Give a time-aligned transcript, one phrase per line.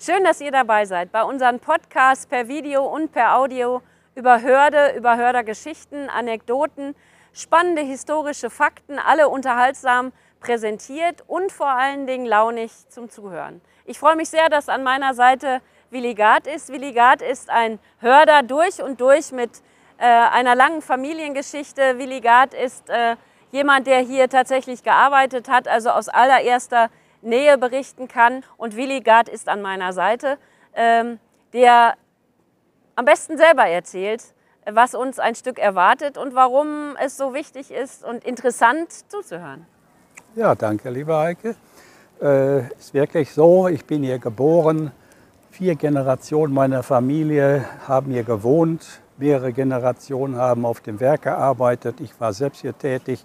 [0.00, 3.82] Schön, dass ihr dabei seid bei unseren Podcasts per Video und per Audio
[4.14, 6.94] über Hörde, über Hördergeschichten, Anekdoten,
[7.32, 13.60] spannende historische Fakten, alle unterhaltsam präsentiert und vor allen Dingen launig zum Zuhören.
[13.86, 15.60] Ich freue mich sehr, dass an meiner Seite
[15.90, 16.68] Willi Gard ist.
[16.68, 19.50] Willi Gard ist ein Hörder durch und durch mit
[19.98, 21.98] äh, einer langen Familiengeschichte.
[21.98, 23.16] Willi Gard ist äh,
[23.50, 26.88] jemand, der hier tatsächlich gearbeitet hat, also aus allererster
[27.22, 28.44] Nähe berichten kann.
[28.56, 30.38] Und Willi Gard ist an meiner Seite,
[30.74, 31.18] ähm,
[31.52, 31.94] der
[32.94, 34.34] am besten selber erzählt,
[34.70, 39.66] was uns ein Stück erwartet und warum es so wichtig ist und interessant zuzuhören.
[40.34, 41.56] Ja, danke, liebe Heike.
[42.20, 44.92] Äh, ist wirklich so, ich bin hier geboren.
[45.50, 49.00] Vier Generationen meiner Familie haben hier gewohnt.
[49.16, 52.00] Mehrere Generationen haben auf dem Werk gearbeitet.
[52.00, 53.24] Ich war selbst hier tätig.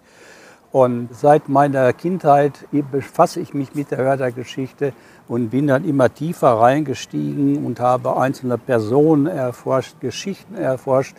[0.73, 4.93] Und seit meiner Kindheit befasse ich mich mit der Hördergeschichte
[5.27, 11.15] und bin dann immer tiefer reingestiegen und habe einzelne Personen erforscht, Geschichten erforscht,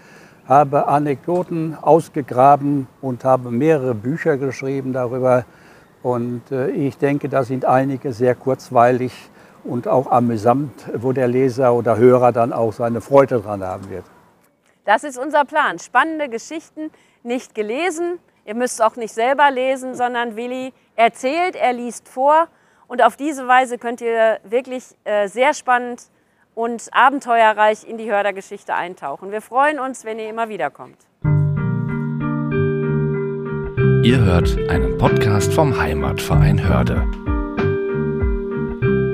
[0.49, 5.45] habe Anekdoten ausgegraben und habe mehrere Bücher geschrieben darüber.
[6.03, 9.13] Und äh, ich denke, da sind einige sehr kurzweilig
[9.63, 14.05] und auch amüsant, wo der Leser oder Hörer dann auch seine Freude dran haben wird.
[14.85, 15.79] Das ist unser Plan.
[15.79, 16.91] Spannende Geschichten,
[17.23, 22.49] nicht gelesen, Ihr müsst auch nicht selber lesen, sondern Willi erzählt, er liest vor.
[22.87, 26.03] Und auf diese Weise könnt ihr wirklich äh, sehr spannend
[26.55, 29.33] und abenteuerreich in die Hördergeschichte eintauchen.
[29.33, 30.99] Wir freuen uns, wenn ihr immer wieder kommt.
[34.05, 37.03] Ihr hört einen Podcast vom Heimatverein Hörde.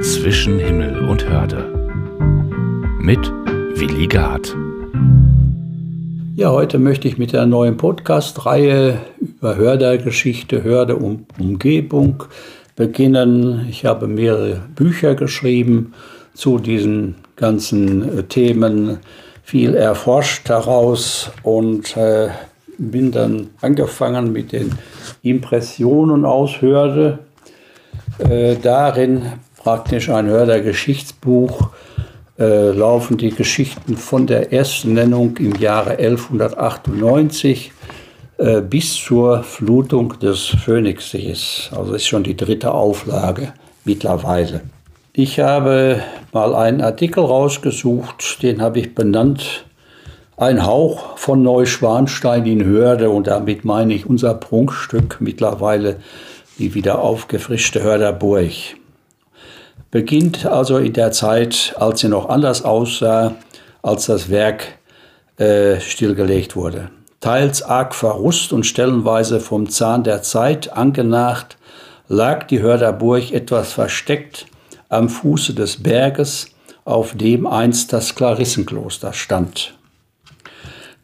[0.03, 1.73] Zwischen Himmel und Hörde.
[2.99, 3.31] Mit
[3.79, 4.57] Willi Gard.
[6.41, 8.99] Ja, heute möchte ich mit der neuen Podcast-Reihe
[9.41, 10.63] über Hördergeschichte,
[11.39, 12.25] Umgebung
[12.77, 13.67] beginnen.
[13.71, 15.95] Ich habe mehrere Bücher geschrieben
[16.35, 18.99] zu diesen ganzen äh, Themen,
[19.43, 22.29] viel erforscht daraus und äh,
[22.77, 24.73] bin dann angefangen mit den
[25.23, 27.19] Impressionen aus Hörde.
[28.19, 29.23] Äh, darin
[29.57, 31.71] praktisch ein Hörder-Geschichtsbuch
[32.39, 37.73] äh, laufen die Geschichten von der ersten Nennung im Jahre 1198
[38.41, 41.71] äh, bis zur Flutung des Phoenixsees.
[41.77, 43.53] Also ist schon die dritte Auflage
[43.85, 44.63] mittlerweile.
[45.13, 46.03] Ich habe
[46.33, 49.67] mal einen Artikel rausgesucht, den habe ich benannt
[50.37, 55.97] Ein Hauch von Neuschwanstein in Hörde und damit meine ich unser Prunkstück mittlerweile
[56.59, 58.53] die wieder aufgefrischte Hörderburg
[59.91, 63.35] beginnt also in der Zeit, als sie noch anders aussah,
[63.83, 64.67] als das Werk
[65.37, 66.91] äh, stillgelegt wurde.
[67.21, 71.59] Teils arg verrust und stellenweise vom Zahn der Zeit angenacht,
[72.09, 74.47] lag die Hörderburg etwas versteckt
[74.89, 76.49] am Fuße des Berges,
[76.85, 79.75] auf dem einst das Klarissenkloster stand.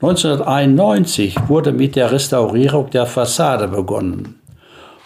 [0.01, 4.41] 1991 wurde mit der Restaurierung der Fassade begonnen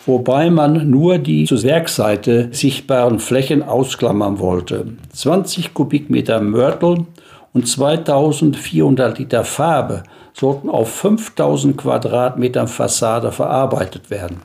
[0.07, 4.87] wobei man nur die zur Werkseite sichtbaren Flächen ausklammern wollte.
[5.13, 7.07] 20 Kubikmeter Mörtel
[7.53, 14.43] und 2400 Liter Farbe sollten auf 5000 Quadratmetern Fassade verarbeitet werden.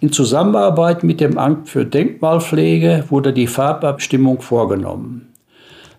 [0.00, 5.32] In Zusammenarbeit mit dem Amt für Denkmalpflege wurde die Farbabstimmung vorgenommen.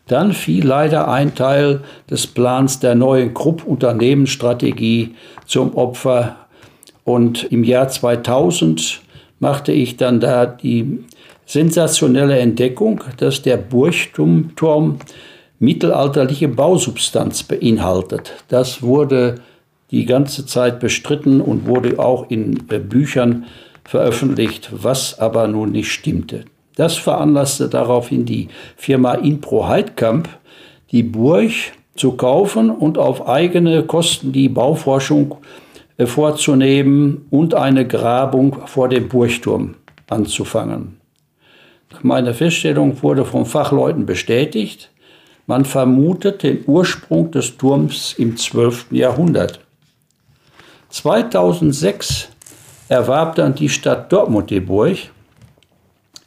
[0.08, 5.16] Dann fiel leider ein Teil des Plans der neuen Krupp-Unternehmensstrategie
[5.46, 6.36] zum Opfer
[7.04, 9.02] und im Jahr 2000
[9.40, 11.04] machte ich dann da die
[11.46, 15.00] sensationelle Entdeckung, dass der Burgturm
[15.59, 18.34] mittelalterliche Bausubstanz beinhaltet.
[18.47, 19.36] Das wurde
[19.92, 23.46] die ganze Zeit bestritten und wurde auch in äh, Büchern
[23.84, 26.46] veröffentlicht, was aber nun nicht stimmte.
[26.75, 30.30] Das veranlasste daraufhin die Firma Inpro Heidkamp,
[30.92, 31.52] die Burg
[31.96, 35.36] zu kaufen und auf eigene Kosten die Bauforschung
[36.06, 39.75] vorzunehmen und eine Grabung vor dem Burgturm
[40.08, 41.00] anzufangen.
[42.02, 44.92] Meine Feststellung wurde von Fachleuten bestätigt.
[45.50, 48.92] Man vermutet den Ursprung des Turms im 12.
[48.92, 49.60] Jahrhundert.
[50.90, 52.30] 2006
[52.88, 54.98] erwarb dann die Stadt Dortmund die Burg.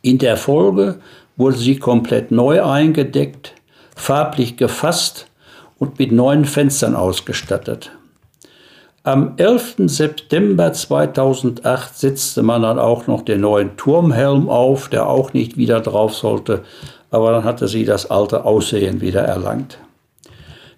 [0.01, 0.99] In der Folge
[1.37, 3.55] wurde sie komplett neu eingedeckt,
[3.95, 5.29] farblich gefasst
[5.79, 7.93] und mit neuen Fenstern ausgestattet.
[9.05, 9.75] Am 11.
[9.87, 15.81] September 2008 setzte man dann auch noch den neuen Turmhelm auf, der auch nicht wieder
[15.81, 16.65] drauf sollte,
[17.13, 19.79] aber dann hatte sie das alte Aussehen wieder erlangt.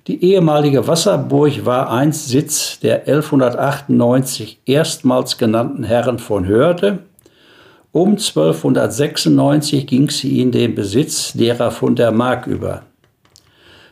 [0.08, 6.98] Die ehemalige Wasserburg war einst Sitz der 1198 erstmals genannten Herren von Hörde
[7.92, 12.82] Um 1296 ging sie in den Besitz derer von der Mark über.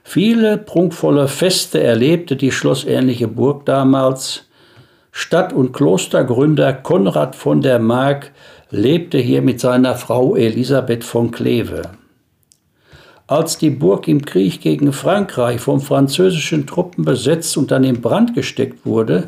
[0.03, 4.45] Viele prunkvolle Feste erlebte die schlossähnliche Burg damals.
[5.13, 8.33] Stadt- und Klostergründer Konrad von der Mark
[8.71, 11.83] lebte hier mit seiner Frau Elisabeth von Kleve.
[13.27, 18.35] Als die Burg im Krieg gegen Frankreich von französischen Truppen besetzt und dann in Brand
[18.35, 19.27] gesteckt wurde,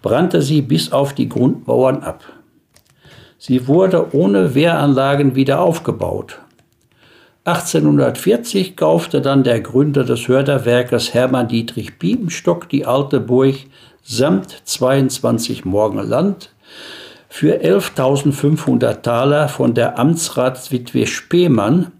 [0.00, 2.24] brannte sie bis auf die Grundmauern ab.
[3.38, 6.38] Sie wurde ohne Wehranlagen wieder aufgebaut.
[7.44, 13.56] 1840 kaufte dann der Gründer des Hörderwerkes Hermann Dietrich Biebenstock die alte Burg
[14.04, 16.50] samt 22 Morgen Land
[17.28, 21.90] für 11.500 Taler von der Amtsratswitwe Spemann,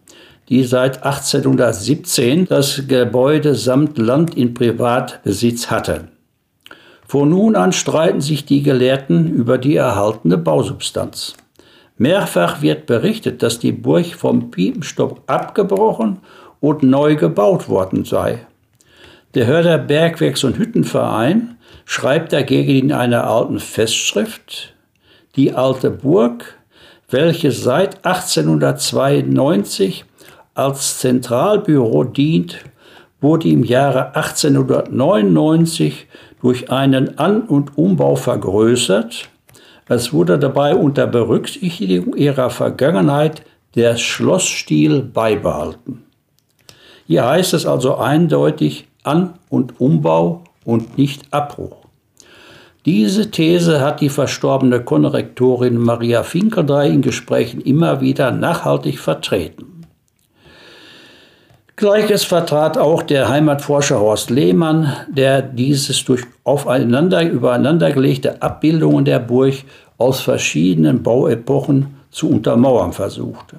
[0.48, 6.08] die seit 1817 das Gebäude samt Land in Privatbesitz hatte.
[7.06, 11.34] Von nun an streiten sich die Gelehrten über die erhaltene Bausubstanz.
[11.98, 16.18] Mehrfach wird berichtet, dass die Burg vom Piepenstock abgebrochen
[16.60, 18.46] und neu gebaut worden sei.
[19.34, 24.74] Der Hörder Bergwerks- und Hüttenverein schreibt dagegen in einer alten Festschrift,
[25.36, 26.58] die alte Burg,
[27.08, 30.04] welche seit 1892
[30.54, 32.58] als Zentralbüro dient,
[33.20, 36.06] wurde im Jahre 1899
[36.40, 39.30] durch einen An- und Umbau vergrößert
[39.94, 43.42] es wurde dabei unter Berücksichtigung ihrer Vergangenheit
[43.74, 46.04] der Schlossstil beibehalten.
[47.06, 51.76] Hier heißt es also eindeutig An- und Umbau und nicht Abbruch.
[52.86, 59.71] Diese These hat die verstorbene Konrektorin Maria Finkeldrei in Gesprächen immer wieder nachhaltig vertreten.
[61.82, 69.54] Gleiches vertrat auch der Heimatforscher Horst Lehmann, der dieses durch aufeinander übereinandergelegte Abbildungen der Burg
[69.98, 73.56] aus verschiedenen Bauepochen zu untermauern versuchte.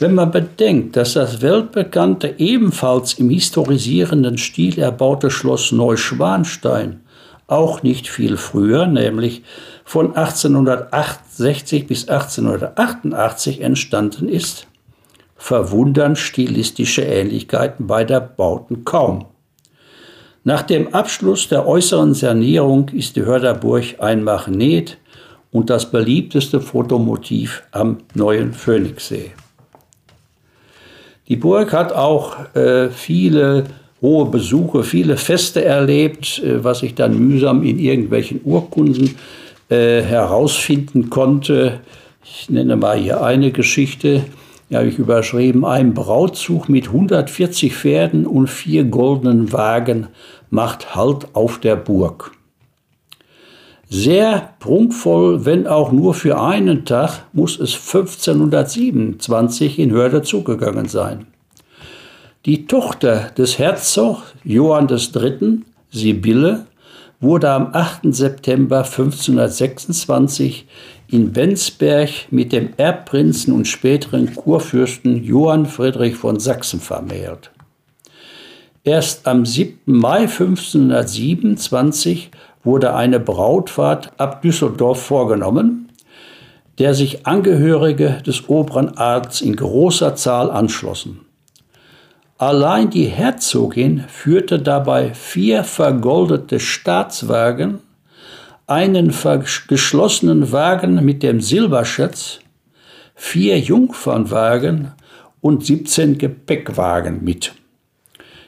[0.00, 7.02] Wenn man bedenkt, dass das weltbekannte, ebenfalls im historisierenden Stil erbaute Schloss Neuschwanstein
[7.46, 9.44] auch nicht viel früher, nämlich
[9.84, 14.66] von 1868 bis 1888 entstanden ist,
[15.36, 19.26] verwundern stilistische Ähnlichkeiten beider Bauten kaum.
[20.44, 24.98] Nach dem Abschluss der äußeren Sanierung ist die Hörderburg ein Magnet
[25.50, 29.32] und das beliebteste Fotomotiv am neuen Phoenixsee.
[31.28, 33.64] Die Burg hat auch äh, viele
[34.00, 39.16] hohe Besuche, viele Feste erlebt, äh, was ich dann mühsam in irgendwelchen Urkunden
[39.68, 41.80] äh, herausfinden konnte.
[42.24, 44.24] Ich nenne mal hier eine Geschichte
[44.68, 50.08] ja, habe ich überschrieben, ein Brautzug mit 140 Pferden und vier goldenen Wagen
[50.50, 52.32] macht Halt auf der Burg.
[53.88, 61.26] Sehr prunkvoll, wenn auch nur für einen Tag, muss es 1527 in Hörde zugegangen sein.
[62.46, 65.60] Die Tochter des Herzogs Johann III.,
[65.90, 66.66] Sibylle,
[67.20, 68.14] wurde am 8.
[68.14, 70.66] September 1526
[71.08, 77.52] in Bensberg mit dem Erbprinzen und späteren Kurfürsten Johann Friedrich von Sachsen vermählt.
[78.84, 79.78] Erst am 7.
[79.86, 82.30] Mai 1527
[82.62, 85.90] wurde eine Brautfahrt ab Düsseldorf vorgenommen,
[86.78, 91.20] der sich Angehörige des oberen Adels in großer Zahl anschlossen.
[92.38, 97.80] Allein die Herzogin führte dabei vier vergoldete Staatswagen
[98.66, 99.14] einen
[99.68, 102.40] geschlossenen Wagen mit dem Silberschätz,
[103.14, 104.92] vier Jungfernwagen
[105.40, 107.52] und 17 Gepäckwagen mit.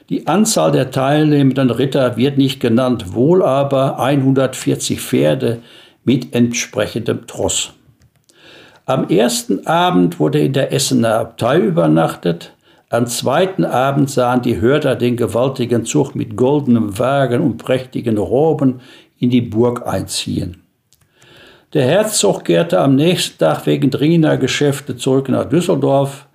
[0.09, 5.61] Die Anzahl der teilnehmenden Ritter wird nicht genannt, wohl aber 140 Pferde
[6.03, 7.73] mit entsprechendem Tross.
[8.85, 12.53] Am ersten Abend wurde in der Essener Abtei übernachtet,
[12.91, 18.81] am zweiten Abend sahen die Hörter den gewaltigen Zug mit goldenem Wagen und prächtigen Roben
[19.19, 20.63] in die Burg einziehen.
[21.73, 26.27] Der Herzog kehrte am nächsten Tag wegen dringender Geschäfte zurück nach Düsseldorf,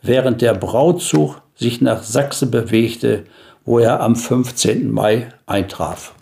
[0.00, 3.24] während der Brautzug sich nach Sachsen bewegte,
[3.64, 4.90] wo er am 15.
[4.90, 6.14] Mai eintraf.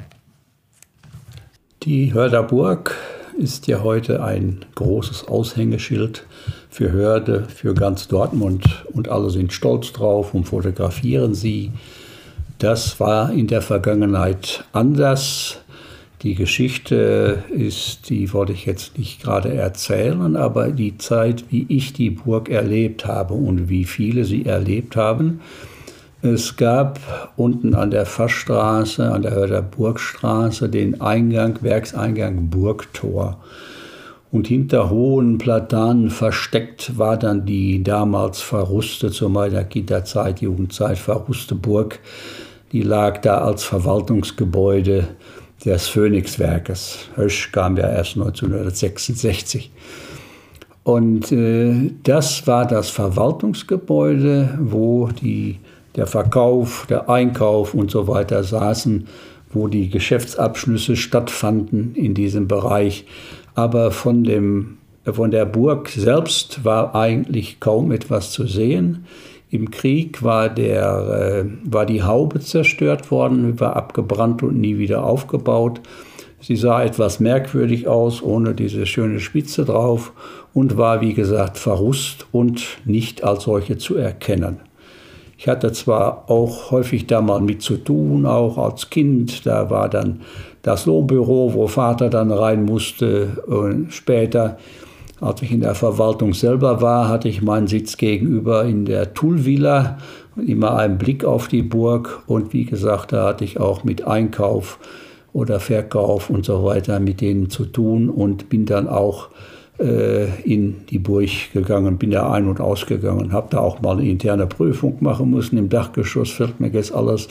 [1.84, 2.96] Die Hörderburg
[3.38, 6.24] ist ja heute ein großes Aushängeschild
[6.68, 11.70] für Hörde, für ganz Dortmund und alle sind stolz drauf und fotografieren sie.
[12.58, 15.60] Das war in der Vergangenheit anders.
[16.26, 21.92] Die Geschichte ist, die wollte ich jetzt nicht gerade erzählen, aber die Zeit, wie ich
[21.92, 25.40] die Burg erlebt habe und wie viele sie erlebt haben.
[26.22, 26.98] Es gab
[27.36, 33.38] unten an der Fassstraße, an der Hörder Burgstraße, den Eingang, Werkseingang Burgtor.
[34.32, 41.54] Und hinter hohen Platanen versteckt war dann die damals verruste, zu meiner Kinderzeit, Jugendzeit verruste
[41.54, 42.00] Burg.
[42.72, 45.06] Die lag da als Verwaltungsgebäude
[45.66, 46.98] des Phoenixwerkes.
[47.16, 49.70] Hösch kam ja erst 1966.
[50.84, 55.58] Und äh, das war das Verwaltungsgebäude, wo die,
[55.96, 59.08] der Verkauf, der Einkauf und so weiter saßen,
[59.50, 63.04] wo die Geschäftsabschlüsse stattfanden in diesem Bereich.
[63.56, 69.06] Aber von, dem, von der Burg selbst war eigentlich kaum etwas zu sehen.
[69.50, 75.04] Im Krieg war, der, äh, war die Haube zerstört worden, war abgebrannt und nie wieder
[75.04, 75.80] aufgebaut.
[76.40, 80.12] Sie sah etwas merkwürdig aus, ohne diese schöne Spitze drauf
[80.52, 84.58] und war, wie gesagt, verrust und nicht als solche zu erkennen.
[85.38, 89.44] Ich hatte zwar auch häufig da mal mit zu tun, auch als Kind.
[89.44, 90.22] Da war dann
[90.62, 93.42] das Lohnbüro, wo Vater dann rein musste.
[93.46, 94.56] Und später,
[95.20, 99.98] als ich in der Verwaltung selber war, hatte ich meinen Sitz gegenüber in der Tulvilla,
[100.46, 102.22] immer einen Blick auf die Burg.
[102.26, 104.78] Und wie gesagt, da hatte ich auch mit Einkauf
[105.32, 109.28] oder Verkauf und so weiter mit denen zu tun und bin dann auch
[109.78, 114.08] äh, in die Burg gegangen, bin da ein- und ausgegangen, habe da auch mal eine
[114.08, 115.58] interne Prüfung machen müssen.
[115.58, 117.28] Im Dachgeschoss fällt mir jetzt alles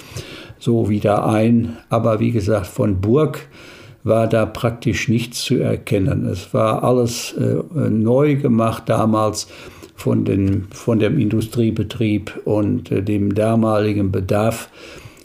[0.59, 1.77] so wieder ein.
[1.89, 3.47] Aber wie gesagt, von Burg
[4.05, 6.25] war da praktisch nichts zu erkennen.
[6.27, 9.47] Es war alles äh, neu gemacht damals
[9.95, 14.69] von, den, von dem Industriebetrieb und äh, dem damaligen Bedarf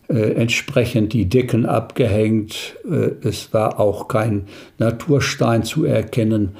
[0.09, 2.75] äh, entsprechend die Decken abgehängt.
[2.91, 4.47] Äh, es war auch kein
[4.79, 6.57] Naturstein zu erkennen.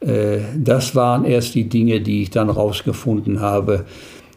[0.00, 3.86] Äh, das waren erst die Dinge, die ich dann rausgefunden habe,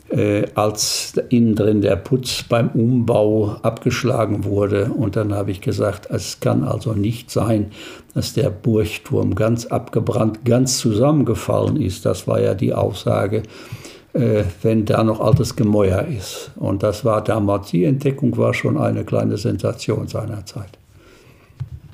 [0.10, 4.92] äh, als innen drin der Putz beim Umbau abgeschlagen wurde.
[4.96, 7.72] Und dann habe ich gesagt, es kann also nicht sein,
[8.14, 12.06] dass der Burgturm ganz abgebrannt, ganz zusammengefallen ist.
[12.06, 13.44] Das war ja die Aussage,
[14.14, 16.52] äh, wenn da noch altes Gemäuer ist.
[16.56, 20.78] Und das war damals, die Entdeckung war schon eine kleine Sensation seinerzeit.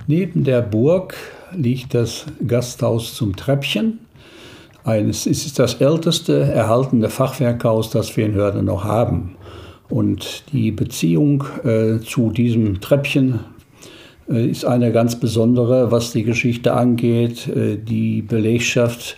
[0.07, 1.15] Neben der Burg
[1.53, 3.99] liegt das Gasthaus zum Treppchen.
[4.83, 9.35] Es ist das älteste erhaltene Fachwerkhaus, das wir in Hörde noch haben.
[9.89, 13.41] Und die Beziehung äh, zu diesem Treppchen
[14.29, 17.47] äh, ist eine ganz besondere, was die Geschichte angeht.
[17.47, 19.17] Äh, die Belegschaft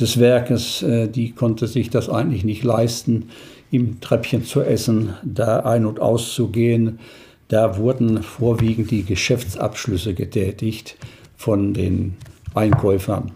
[0.00, 3.28] des Werkes, äh, die konnte sich das eigentlich nicht leisten,
[3.70, 7.00] im Treppchen zu essen, da ein- und auszugehen.
[7.48, 10.96] Da wurden vorwiegend die Geschäftsabschlüsse getätigt
[11.36, 12.14] von den
[12.54, 13.32] Einkäufern.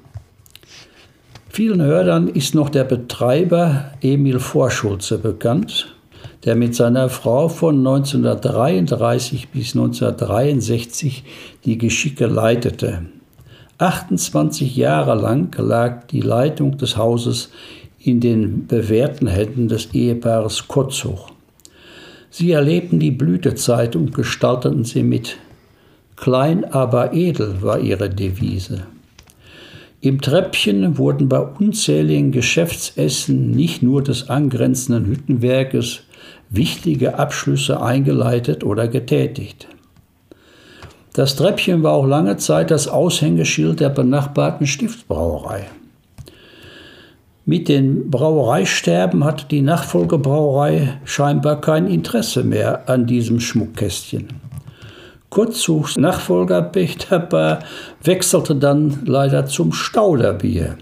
[1.57, 5.97] Vielen Hörern ist noch der Betreiber Emil Vorschulze bekannt,
[6.45, 11.25] der mit seiner Frau von 1933 bis 1963
[11.65, 13.07] die Geschicke leitete.
[13.79, 17.51] 28 Jahre lang lag die Leitung des Hauses
[18.01, 21.31] in den bewährten Händen des Ehepaares Kotzhoch.
[22.29, 25.39] Sie erlebten die Blütezeit und gestalteten sie mit.
[26.17, 28.83] Klein aber edel war ihre Devise.
[30.07, 36.03] Im Treppchen wurden bei unzähligen Geschäftsessen nicht nur des angrenzenden Hüttenwerkes
[36.49, 39.67] wichtige Abschlüsse eingeleitet oder getätigt.
[41.13, 45.65] Das Treppchen war auch lange Zeit das Aushängeschild der benachbarten Stiftsbrauerei.
[47.45, 54.29] Mit den Brauereisterben hatte die Nachfolgebrauerei scheinbar kein Interesse mehr an diesem Schmuckkästchen.
[55.37, 57.59] Kurzzugs Nachfolger Bechterbar
[58.03, 60.79] wechselte dann leider zum Stauderbier.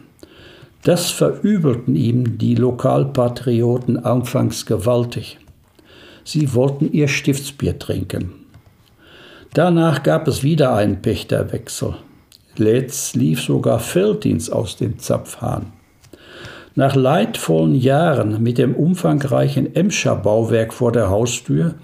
[0.84, 5.40] Das verübelten ihm die Lokalpatrioten anfangs gewaltig.
[6.23, 8.30] Sie wollten ihr Stiftsbier trinken.
[9.54, 11.96] Danach gab es wieder einen Pächterwechsel.
[12.56, 15.73] Letzt lief sogar Felddienst aus dem Zapfhahn.
[16.76, 21.75] Nach leidvollen Jahren mit dem umfangreichen Emscher Bauwerk vor der Haustür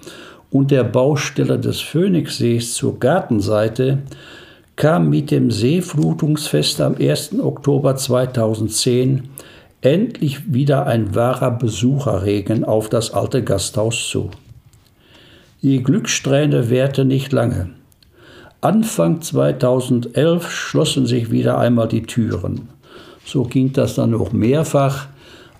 [0.51, 3.99] und der Baustelle des Phoenixsees zur Gartenseite
[4.75, 7.39] kam mit dem Seeflutungsfest am 1.
[7.39, 9.29] Oktober 2010
[9.81, 14.29] endlich wieder ein wahrer Besucherregen auf das alte Gasthaus zu.
[15.61, 17.69] Die Glückssträhne währte nicht lange.
[18.59, 22.69] Anfang 2011 schlossen sich wieder einmal die Türen.
[23.25, 25.07] So ging das dann noch mehrfach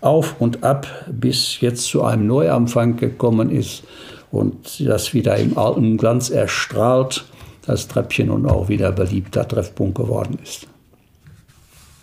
[0.01, 3.83] auf und ab, bis jetzt zu einem Neuanfang gekommen ist
[4.31, 7.25] und das wieder im alten Glanz erstrahlt,
[7.65, 10.67] das Treppchen und auch wieder beliebter Treffpunkt geworden ist.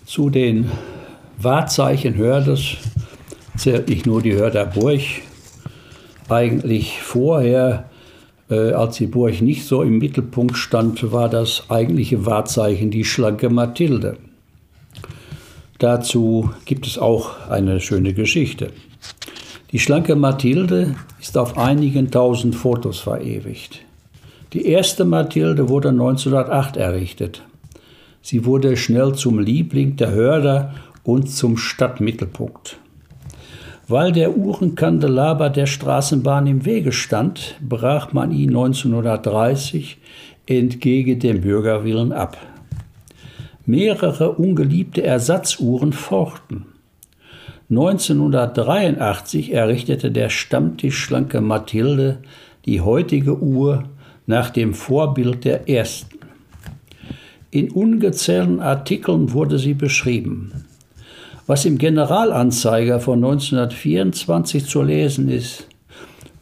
[0.04, 0.70] Zu den
[1.38, 2.76] Wahrzeichen Hördes
[3.56, 5.02] zählt nicht nur die Hörder Burg.
[6.28, 7.88] Eigentlich vorher,
[8.50, 13.50] äh, als die Burg nicht so im Mittelpunkt stand, war das eigentliche Wahrzeichen die schlanke
[13.50, 14.16] Mathilde.
[15.78, 18.72] Dazu gibt es auch eine schöne Geschichte.
[19.70, 23.80] Die schlanke Mathilde ist auf einigen tausend Fotos verewigt.
[24.54, 27.42] Die erste Mathilde wurde 1908 errichtet.
[28.22, 32.78] Sie wurde schnell zum Liebling der Hörder und zum Stadtmittelpunkt.
[33.88, 39.98] Weil der Uhrenkandelaber der Straßenbahn im Wege stand, brach man ihn 1930
[40.46, 42.38] entgegen dem Bürgerwillen ab.
[43.66, 46.64] Mehrere ungeliebte Ersatzuhren fochten.
[47.70, 52.18] 1983 errichtete der Stammtisch Schlanke Mathilde
[52.64, 53.84] die heutige Uhr
[54.26, 56.18] nach dem Vorbild der ersten.
[57.50, 60.64] In ungezählten Artikeln wurde sie beschrieben.
[61.46, 65.66] Was im Generalanzeiger von 1924 zu lesen ist,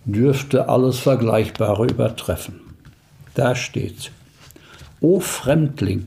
[0.05, 2.61] dürfte alles Vergleichbare übertreffen.
[3.35, 4.11] Da steht:
[5.01, 6.07] O Fremdling,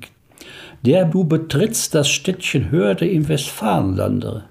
[0.86, 4.44] der du betrittst das Städtchen Hörde im Westfalenlande,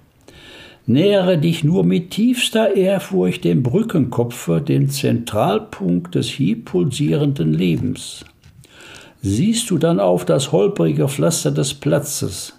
[0.85, 8.25] nähere dich nur mit tiefster Ehrfurcht dem Brückenkopfe, dem Zentralpunkt des hier pulsierenden Lebens.
[9.21, 12.53] Siehst du dann auf das holprige Pflaster des Platzes,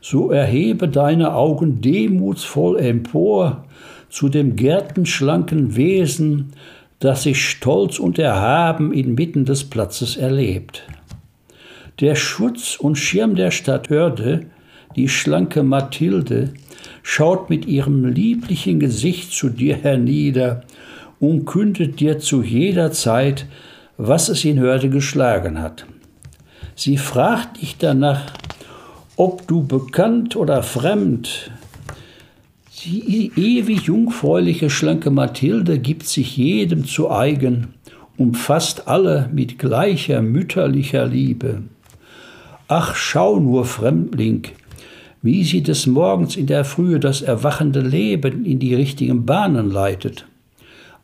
[0.00, 3.64] so erhebe deine Augen demutsvoll empor
[4.08, 6.52] zu dem gärtenschlanken Wesen,
[7.00, 10.84] das sich stolz und erhaben inmitten des Platzes erlebt.
[12.00, 14.46] Der Schutz und Schirm der Stadt Hörde,
[14.94, 16.54] die schlanke Mathilde,
[17.08, 20.62] schaut mit ihrem lieblichen Gesicht zu dir hernieder
[21.20, 23.46] und kündet dir zu jeder Zeit,
[23.96, 25.86] was es in Hörde geschlagen hat.
[26.74, 28.32] Sie fragt dich danach,
[29.14, 31.52] ob du bekannt oder fremd.
[32.84, 37.68] Die ewig jungfräuliche, schlanke Mathilde gibt sich jedem zu eigen,
[38.16, 41.62] umfasst alle mit gleicher mütterlicher Liebe.
[42.66, 44.48] Ach, schau nur, Fremdling,
[45.26, 50.24] wie sie des Morgens in der Frühe das erwachende Leben in die richtigen Bahnen leitet.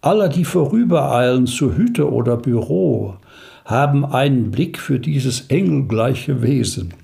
[0.00, 3.16] Alle, die vorübereilen zu Hütte oder Büro,
[3.64, 6.94] haben einen Blick für dieses engelgleiche Wesen.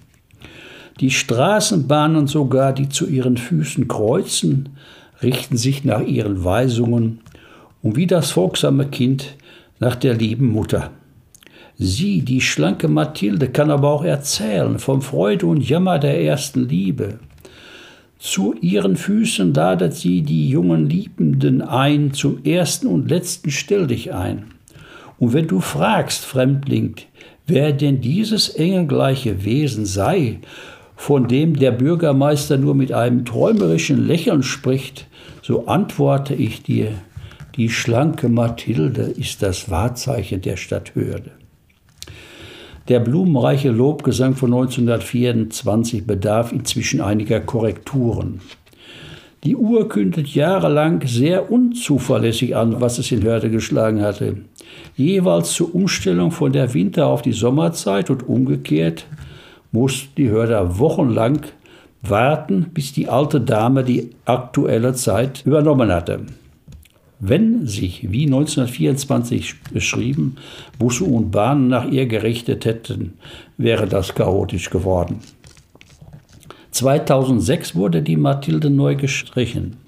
[1.01, 4.69] Die Straßenbahnen sogar, die zu ihren Füßen kreuzen,
[5.21, 7.21] richten sich nach ihren Weisungen
[7.83, 9.37] und wie das folgsame Kind
[9.81, 10.93] nach der lieben Mutter.
[11.81, 17.21] Sie, die schlanke Mathilde, kann aber auch erzählen vom Freude und Jammer der ersten Liebe.
[18.19, 24.13] Zu ihren Füßen ladet sie die jungen Liebenden ein, zum ersten und letzten stell dich
[24.13, 24.47] ein.
[25.21, 26.97] Und wenn du fragst, Fremdling,
[27.47, 30.41] wer denn dieses engelgleiche Wesen sei,
[30.97, 35.07] von dem der Bürgermeister nur mit einem träumerischen Lächeln spricht,
[35.43, 36.91] so antworte ich dir,
[37.55, 41.31] die schlanke Mathilde ist das Wahrzeichen der Stadt Hörde.
[42.89, 48.41] Der blumenreiche Lobgesang von 1924 bedarf inzwischen einiger Korrekturen.
[49.45, 54.39] Die Uhr kündet jahrelang sehr unzuverlässig an, was es in Hörde geschlagen hatte.
[54.97, 59.07] Jeweils zur Umstellung von der Winter- auf die Sommerzeit und umgekehrt
[59.71, 61.43] mussten die Hörder wochenlang
[62.01, 66.21] warten, bis die alte Dame die aktuelle Zeit übernommen hatte.
[67.21, 70.37] Wenn sich, wie 1924 beschrieben,
[70.79, 73.15] Busse und Bahnen nach ihr gerichtet hätten,
[73.57, 75.19] wäre das chaotisch geworden.
[76.71, 79.79] 2006 wurde die Mathilde neu gestrichen.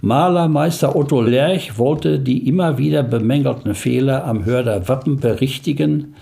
[0.00, 6.14] Malermeister Otto Lerch wollte die immer wieder bemängelten Fehler am Hörder Wappen berichtigen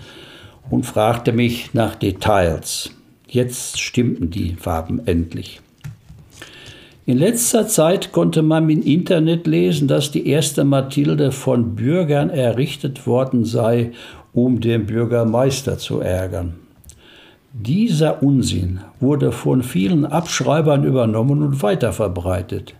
[0.69, 2.91] und fragte mich nach Details.
[3.27, 5.61] Jetzt stimmten die Farben endlich.
[7.07, 13.05] In letzter Zeit konnte man im Internet lesen, dass die erste Mathilde von Bürgern errichtet
[13.05, 13.91] worden sei,
[14.33, 16.55] um den Bürgermeister zu ärgern.
[17.53, 22.73] Dieser Unsinn wurde von vielen Abschreibern übernommen und weiterverbreitet.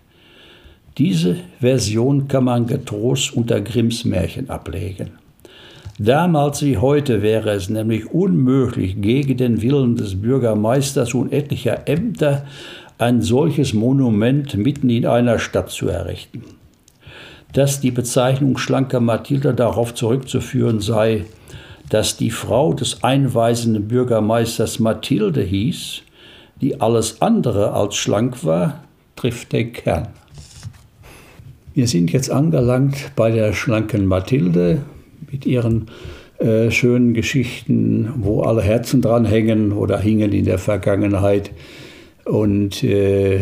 [0.98, 5.12] Diese Version kann man getrost unter Grimms Märchen ablegen.
[5.98, 12.46] Damals wie heute wäre es nämlich unmöglich, gegen den Willen des Bürgermeisters und etlicher Ämter
[12.98, 16.44] ein solches Monument mitten in einer Stadt zu errichten.
[17.54, 21.26] Dass die Bezeichnung schlanker Mathilde darauf zurückzuführen sei,
[21.90, 26.02] dass die Frau des einweisenden Bürgermeisters Mathilde hieß,
[26.62, 28.84] die alles andere als schlank war,
[29.16, 30.08] trifft den Kern.
[31.74, 34.82] Wir sind jetzt angelangt bei der schlanken Mathilde
[35.30, 35.88] mit ihren
[36.40, 41.52] äh, schönen Geschichten, wo alle Herzen dran hängen oder hingen in der Vergangenheit.
[42.26, 43.42] Und äh,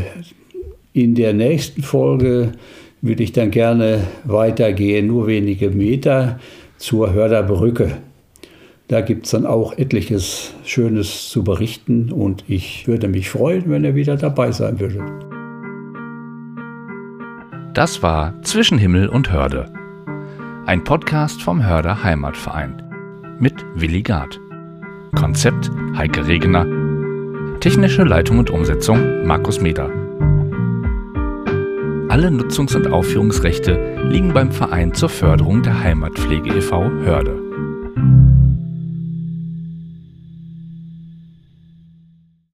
[0.93, 2.51] in der nächsten Folge
[3.01, 6.39] würde ich dann gerne weitergehen, nur wenige Meter
[6.77, 7.97] zur Hörderbrücke.
[8.87, 13.85] Da gibt es dann auch etliches Schönes zu berichten und ich würde mich freuen, wenn
[13.85, 14.99] er wieder dabei sein würde.
[17.73, 19.71] Das war Zwischen Himmel und Hörde.
[20.65, 22.83] Ein Podcast vom Hörder Heimatverein
[23.39, 24.39] mit Willi Gard.
[25.15, 26.82] Konzept Heike Regener.
[27.63, 29.85] Technische Leitung und Umsetzung Markus Meder.
[32.09, 36.89] Alle Nutzungs- und Aufführungsrechte liegen beim Verein zur Förderung der Heimatpflege e.V.
[37.05, 37.42] Hörde.